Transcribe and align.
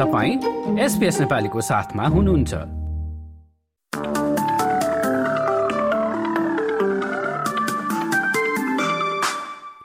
तपाईँ 0.00 0.80
एसपिएस 0.80 1.20
नेपालीको 1.20 1.60
साथमा 1.60 2.04
हुनुहुन्छ। 2.08 2.52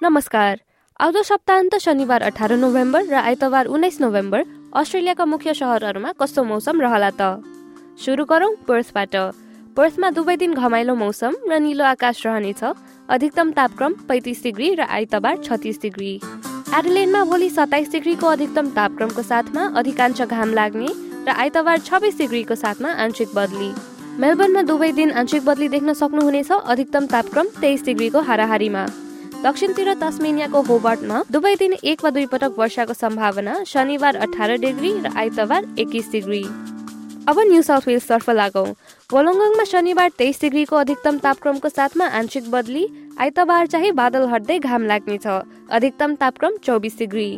नमस्कार। 0.03 0.53
आउँदो 0.99 1.23
सप्ताहन्त 1.23 1.75
शनिबार 1.77 2.21
अठार 2.21 2.51
नोभेम्बर 2.55 3.03
र 3.11 3.13
आइतबार 3.13 3.65
उन्नाइस 3.67 3.99
नोभेम्बर 4.01 4.43
अस्ट्रेलियाका 4.71 5.25
मुख्य 5.25 5.53
सहरहरूमा 5.53 6.11
कस्तो 6.15 6.43
मौसम 6.43 6.81
रहला 6.81 7.11
त? 7.19 7.43
सुरु 7.99 8.23
गरौँ 8.23 8.55
पर्सबाट 8.63 9.15
पर्समा 9.75 10.09
दुवै 10.15 10.35
दिन 10.37 10.53
घमाइलो 10.55 10.95
मौसम 10.95 11.35
र 11.43 11.59
निलो 11.59 11.83
आकाश 11.83 12.25
रहनेछ। 12.25 12.63
अधिकतम 13.11 13.51
तापक्रम 13.51 13.93
पैँतिस 14.07 14.43
डिग्री 14.43 14.73
र 14.79 14.81
आइतबार 14.87 15.43
छत्तिस 15.43 15.81
डिग्री। 15.81 16.13
एडलेनमा 16.75 17.23
भोलि 17.23 17.49
सत्ताइस 17.49 17.91
डिग्रीको 17.91 18.27
अधिकतम 18.27 18.69
तापक्रमको 18.75 19.21
साथमा 19.23 19.61
अधिकांश 19.79 20.21
घाम 20.21 20.53
लाग्ने 20.53 20.87
र 21.27 21.35
आइतबार 21.43 21.77
छब्बिस 21.79 22.17
डिग्रीको 22.17 22.55
साथमा 22.55 22.89
आंशिक 23.03 23.29
बदली। 23.35 23.69
मेलबर्नमा 24.19 24.61
दुवै 24.61 24.91
दिन 24.97 25.11
आंशिक 25.21 25.45
बदली 25.45 25.67
देख्न 25.69 25.93
सक्नुहुनेछ 25.93 26.51
अधिकतम 26.51 27.05
तापक्रम 27.13 27.47
तेइस 27.61 27.85
डिग्रीको 27.85 28.21
हाराहारीमा। 28.27 28.83
दक्षिणतिर 29.43 29.93
तस्मेनियाको 30.03 30.61
होबर्टमा 30.69 31.23
दुवै 31.31 31.55
दिन 31.55 31.73
एक 31.85 32.03
वा 32.03 32.09
दुई 32.11 32.25
पटक 32.33 32.59
वर्षाको 32.59 32.93
सम्भावना 32.95 33.53
शनिबार 33.67 34.15
अठार 34.27 34.55
डिग्री 34.67 34.91
र 34.99 35.15
आइतबार 35.15 35.71
एक्काइस 35.79 36.11
डिग्री। 36.11 36.43
अब 37.27 37.39
न्यू 37.41 37.61
साउथ 37.61 37.87
वेल्सतर्फ 37.87 38.29
लागौँ। 38.29 38.67
वोलङ्गङमा 39.09 39.63
शनिबार 39.65 40.09
तेइस 40.17 40.41
डिग्रीको 40.41 40.75
अधिकतम 40.75 41.17
तापक्रमको 41.19 41.69
साथमा 41.69 42.05
आंशिक 42.17 42.49
बदली 42.51 42.85
आइतबार 43.17 43.67
चाहिँ 43.67 43.91
बादल 43.91 44.27
हट्दै 44.29 44.57
घाम 44.59 44.85
लाग्नेछ। 44.85 45.25
अधिकतम 45.73 46.13
तापक्रम 46.21 46.57
चौबिस 46.61 46.97
डिग्री। 46.99 47.29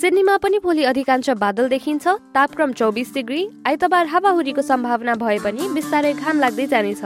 सिडनीमा 0.00 0.36
पनि 0.42 0.58
भोलि 0.58 0.84
अधिकांश 0.84 1.30
बादल 1.38 1.68
देखिन्छ। 1.68 2.06
तापक्रम 2.34 2.72
चौबिस 2.72 3.14
डिग्री 3.14 3.46
आइतबार 3.66 4.06
हावाहुरीको 4.06 4.62
सम्भावना 4.62 5.14
भए 5.22 5.38
पनि 5.38 5.68
बिस्तारै 5.70 6.12
घाम 6.14 6.40
लाग्दै 6.40 6.66
जानेछ। 6.66 7.04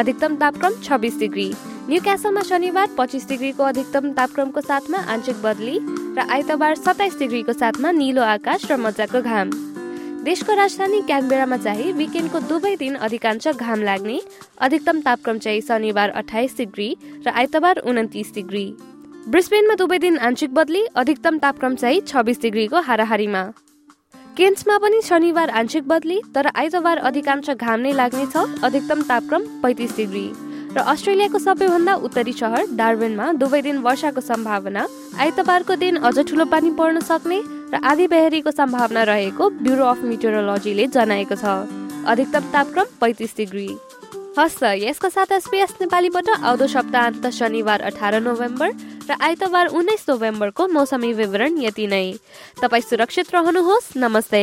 अधिकतम 0.00 0.36
तापक्रम 0.36 0.80
छब्बिस 0.80 1.18
डिग्री। 1.18 1.48
न्यू 1.88 2.00
क्यासलमा 2.00 2.42
शनिबार 2.48 2.88
पच्चिस 2.96 3.28
डिग्रीको 3.28 3.62
अधिकतम 3.64 4.12
तापक्रमको 4.16 4.60
साथमा 4.62 4.98
आंशिक 5.12 5.42
बदली 5.44 5.76
र 6.16 6.26
आइतबार 6.30 6.74
सत्ताइस 6.80 7.18
डिग्रीको 7.18 7.52
साथमा 7.52 7.90
निलो 7.92 8.22
आकाश 8.32 8.70
र 8.70 8.76
मजाको 8.80 9.20
घाम। 9.20 9.50
देशको 10.24 10.54
राजधानी 10.54 11.00
क्यानबेरामा 11.02 11.56
चाहिँ 11.56 11.92
विकेन्डको 11.92 12.40
दुवै 12.48 12.74
दिन 12.76 12.94
अधिकांश 12.96 13.48
घाम 13.48 13.82
लाग्ने 13.82 14.20
अधिकतम 14.58 15.00
तापक्रम 15.00 15.38
चाहिँ 15.38 15.60
शनिबार 15.60 16.10
अठाइस 16.10 16.56
डिग्री 16.58 16.86
र 17.26 17.28
आइतबार 17.30 17.78
उन्तिस 17.84 18.32
डिग्री। 18.34 18.64
ब्रिस्बेनमा 19.28 19.74
दुवै 19.74 19.98
दिन 19.98 20.16
आंशिक 20.18 20.54
बदली 20.54 20.82
अधिकतम 20.96 21.38
तापक्रम 21.38 21.74
चाहिँ 21.76 22.00
छब्बिस 22.02 22.40
डिग्रीको 22.42 22.80
हाराहारीमा। 22.80 23.42
केन्समा 24.36 24.78
पनि 24.78 25.02
शनिबार 25.04 25.50
आंशिक 25.52 25.88
बदली 25.88 26.20
तर 26.34 26.46
आइतबार 26.54 27.04
अधिकांश 27.04 27.50
घाम 27.50 27.80
नै 27.80 27.92
लाग्नेछ 27.92 28.64
अधिकतम 28.64 29.02
तापक्रम 29.04 29.42
पैँतिस 29.62 29.96
डिग्री। 29.96 30.26
र 30.74 30.82
अस्ट्रेलियाको 30.82 31.38
सबैभन्दा 31.38 31.94
उत्तरी 32.06 32.32
सहर 32.34 32.66
डार्बिनमा 32.74 33.26
दुवै 33.38 33.60
दिन 33.62 33.78
वर्षाको 33.78 34.20
सम्भावना 34.20 34.86
आइतबारको 35.22 35.74
दिन 35.78 35.96
अझ 36.02 36.18
ठुलो 36.20 36.44
पानी 36.50 36.70
पर्न 36.74 37.00
सक्ने 37.00 37.38
र 37.70 37.80
आधी 37.84 38.06
बेहरीको 38.10 38.50
सम्भावना 38.50 39.02
रहेको 39.06 39.50
ब्युरो 39.62 39.84
अफ 39.86 40.02
मिटेरोलोजीले 40.04 40.86
जनाएको 40.90 41.36
छ। 41.36 41.44
अधिकतम 42.04 42.50
तापक्रम 42.52 42.86
पैँतिस 43.00 43.36
डिग्री। 43.36 43.68
हस् 44.38 44.62
यसको 44.82 45.08
साथ 45.08 45.32
एसपिएस 45.32 45.74
नेपालीबाट 45.80 46.28
आउँदो 46.42 46.66
सप्ताहन्त 46.66 47.26
शनिबार 47.30 47.80
अठार 47.88 48.20
नोभेम्बर 48.20 48.70
र 49.06 49.16
आइतबार 49.20 49.66
उन्नाइस 49.78 50.04
नोभेम्बरको 50.08 50.68
मौसमी 50.74 51.12
विवरण 51.14 51.62
यति 51.62 51.86
नै। 51.86 52.06
तपाईँ 52.62 52.82
सुरक्षित 52.82 53.34
रहनुहोस्। 53.34 53.96
नमस्ते। 53.96 54.42